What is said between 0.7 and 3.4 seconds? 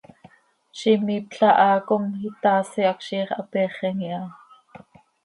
Ziix imiipla haa com itaasi hac ziix